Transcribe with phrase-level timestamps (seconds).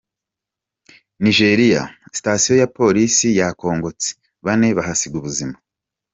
[1.19, 1.83] Nijeriya
[2.15, 4.09] Sitasiyo ya Polisi yakongotse,
[4.45, 5.55] bane bahasiga ubuzima